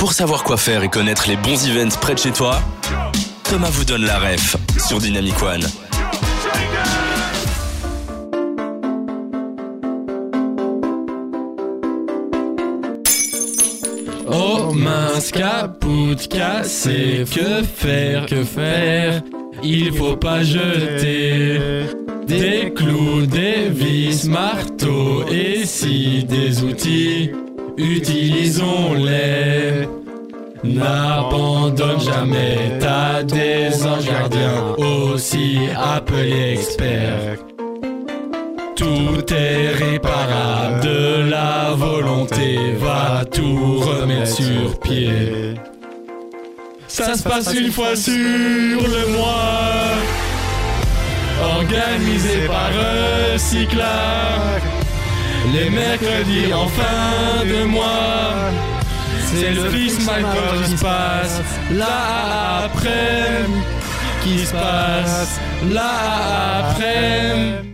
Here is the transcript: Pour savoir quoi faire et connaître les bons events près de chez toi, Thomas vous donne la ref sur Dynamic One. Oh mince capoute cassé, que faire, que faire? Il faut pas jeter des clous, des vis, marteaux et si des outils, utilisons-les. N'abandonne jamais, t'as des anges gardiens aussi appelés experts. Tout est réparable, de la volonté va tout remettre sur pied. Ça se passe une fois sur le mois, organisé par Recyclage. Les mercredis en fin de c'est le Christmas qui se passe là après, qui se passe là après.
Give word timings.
Pour 0.00 0.14
savoir 0.14 0.44
quoi 0.44 0.56
faire 0.56 0.82
et 0.82 0.88
connaître 0.88 1.28
les 1.28 1.36
bons 1.36 1.68
events 1.68 1.94
près 2.00 2.14
de 2.14 2.18
chez 2.18 2.30
toi, 2.30 2.58
Thomas 3.44 3.68
vous 3.68 3.84
donne 3.84 4.06
la 4.06 4.18
ref 4.18 4.56
sur 4.78 4.98
Dynamic 4.98 5.34
One. 5.42 5.60
Oh 14.26 14.72
mince 14.72 15.30
capoute 15.32 16.28
cassé, 16.28 17.26
que 17.30 17.62
faire, 17.62 18.24
que 18.24 18.42
faire? 18.42 19.20
Il 19.62 19.92
faut 19.92 20.16
pas 20.16 20.42
jeter 20.42 21.60
des 22.26 22.72
clous, 22.74 23.26
des 23.26 23.68
vis, 23.68 24.24
marteaux 24.24 25.26
et 25.30 25.66
si 25.66 26.24
des 26.24 26.62
outils, 26.62 27.32
utilisons-les. 27.76 29.59
N'abandonne 30.62 32.00
jamais, 32.00 32.78
t'as 32.80 33.22
des 33.22 33.86
anges 33.86 34.04
gardiens 34.04 34.74
aussi 34.76 35.58
appelés 35.74 36.52
experts. 36.52 37.38
Tout 38.76 39.32
est 39.32 39.70
réparable, 39.74 40.80
de 40.82 41.30
la 41.30 41.74
volonté 41.74 42.74
va 42.78 43.24
tout 43.24 43.78
remettre 43.80 44.30
sur 44.30 44.78
pied. 44.80 45.54
Ça 46.88 47.14
se 47.14 47.22
passe 47.22 47.54
une 47.54 47.70
fois 47.70 47.96
sur 47.96 48.12
le 48.14 49.16
mois, 49.16 49.96
organisé 51.56 52.46
par 52.46 52.70
Recyclage. 53.32 54.62
Les 55.54 55.70
mercredis 55.70 56.52
en 56.52 56.68
fin 56.68 57.44
de 57.44 57.59
c'est 59.34 59.50
le 59.52 59.64
Christmas 59.68 60.18
qui 60.64 60.76
se 60.76 60.82
passe 60.82 61.40
là 61.72 62.64
après, 62.64 63.44
qui 64.22 64.38
se 64.44 64.52
passe 64.52 65.40
là 65.72 66.60
après. 66.60 67.70